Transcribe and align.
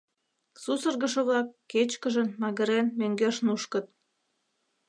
Сусыргышо-влак, 0.61 1.47
кечкыжын, 1.71 2.27
магырен, 2.41 2.87
мӧҥгеш 2.99 3.35
нушкыт. 3.45 3.85